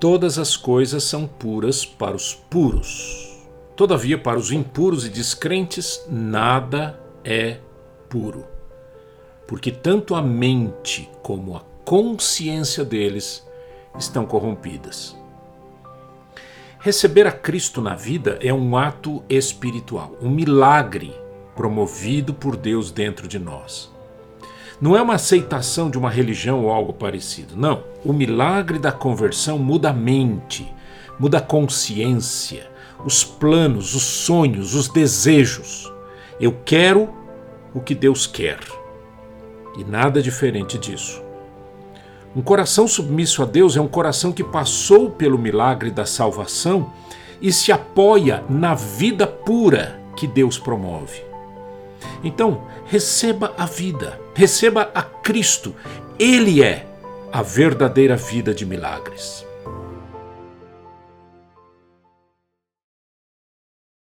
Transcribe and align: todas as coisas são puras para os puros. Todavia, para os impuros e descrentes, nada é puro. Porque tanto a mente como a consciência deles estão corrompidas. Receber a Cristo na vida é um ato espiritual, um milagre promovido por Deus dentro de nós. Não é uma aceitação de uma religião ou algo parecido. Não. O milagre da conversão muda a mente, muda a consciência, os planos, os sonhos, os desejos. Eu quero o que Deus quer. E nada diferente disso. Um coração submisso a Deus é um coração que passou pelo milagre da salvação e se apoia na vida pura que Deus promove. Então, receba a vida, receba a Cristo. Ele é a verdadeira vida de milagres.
todas 0.00 0.38
as 0.38 0.56
coisas 0.56 1.04
são 1.04 1.26
puras 1.26 1.84
para 1.84 2.14
os 2.16 2.34
puros. 2.34 3.36
Todavia, 3.76 4.18
para 4.18 4.38
os 4.38 4.50
impuros 4.50 5.06
e 5.06 5.08
descrentes, 5.08 6.04
nada 6.08 6.98
é 7.24 7.58
puro. 8.08 8.44
Porque 9.46 9.70
tanto 9.70 10.14
a 10.14 10.22
mente 10.22 11.08
como 11.22 11.56
a 11.56 11.62
consciência 11.84 12.84
deles 12.84 13.46
estão 13.98 14.26
corrompidas. 14.26 15.16
Receber 16.80 17.26
a 17.26 17.32
Cristo 17.32 17.80
na 17.80 17.94
vida 17.94 18.38
é 18.40 18.52
um 18.52 18.76
ato 18.76 19.22
espiritual, 19.28 20.16
um 20.20 20.30
milagre 20.30 21.12
promovido 21.56 22.32
por 22.32 22.56
Deus 22.56 22.92
dentro 22.92 23.26
de 23.26 23.38
nós. 23.38 23.92
Não 24.80 24.96
é 24.96 25.02
uma 25.02 25.14
aceitação 25.14 25.90
de 25.90 25.98
uma 25.98 26.08
religião 26.08 26.64
ou 26.64 26.70
algo 26.70 26.92
parecido. 26.92 27.56
Não. 27.56 27.82
O 28.04 28.12
milagre 28.12 28.78
da 28.78 28.92
conversão 28.92 29.58
muda 29.58 29.90
a 29.90 29.92
mente, 29.92 30.72
muda 31.18 31.38
a 31.38 31.42
consciência, 31.42 32.70
os 33.04 33.24
planos, 33.24 33.94
os 33.94 34.04
sonhos, 34.04 34.74
os 34.74 34.88
desejos. 34.88 35.92
Eu 36.40 36.56
quero 36.64 37.12
o 37.74 37.80
que 37.80 37.94
Deus 37.94 38.26
quer. 38.26 38.60
E 39.76 39.84
nada 39.84 40.22
diferente 40.22 40.78
disso. 40.78 41.22
Um 42.36 42.42
coração 42.42 42.86
submisso 42.86 43.42
a 43.42 43.46
Deus 43.46 43.76
é 43.76 43.80
um 43.80 43.88
coração 43.88 44.32
que 44.32 44.44
passou 44.44 45.10
pelo 45.10 45.38
milagre 45.38 45.90
da 45.90 46.06
salvação 46.06 46.92
e 47.40 47.52
se 47.52 47.72
apoia 47.72 48.44
na 48.48 48.74
vida 48.74 49.26
pura 49.26 50.00
que 50.16 50.26
Deus 50.26 50.58
promove. 50.58 51.27
Então, 52.22 52.66
receba 52.86 53.54
a 53.56 53.66
vida, 53.66 54.20
receba 54.34 54.90
a 54.94 55.02
Cristo. 55.02 55.74
Ele 56.18 56.62
é 56.62 56.86
a 57.32 57.42
verdadeira 57.42 58.16
vida 58.16 58.54
de 58.54 58.66
milagres. 58.66 59.47